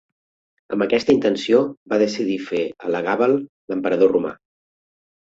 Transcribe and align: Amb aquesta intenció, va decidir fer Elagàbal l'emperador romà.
Amb 0.77 0.85
aquesta 0.85 1.13
intenció, 1.17 1.59
va 1.93 1.99
decidir 2.03 2.37
fer 2.45 2.63
Elagàbal 2.89 3.37
l'emperador 3.43 4.13
romà. 4.15 4.33